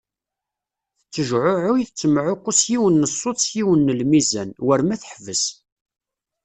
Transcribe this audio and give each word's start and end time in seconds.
Tettejɛuɛuy 0.99 1.81
tettemɛuqu 1.87 2.51
s 2.59 2.61
yiwen 2.71 3.01
n 3.07 3.11
ssut 3.11 3.39
s 3.45 3.47
yiwen 3.55 3.89
n 3.95 3.97
lmizan, 3.99 4.49
war 4.65 4.81
ma 4.83 4.95
teḥbes. 5.01 5.43